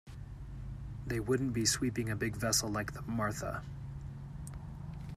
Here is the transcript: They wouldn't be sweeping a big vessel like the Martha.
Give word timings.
They 1.05 1.19
wouldn't 1.19 1.53
be 1.53 1.63
sweeping 1.63 2.09
a 2.09 2.15
big 2.15 2.35
vessel 2.35 2.67
like 2.71 2.93
the 2.93 3.03
Martha. 3.03 3.61